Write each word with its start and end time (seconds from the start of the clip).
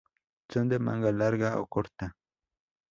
Son 0.51 0.67
de 0.71 0.79
manga 0.85 1.11
larga 1.11 1.59
o 1.61 1.67
corta. 1.67 2.05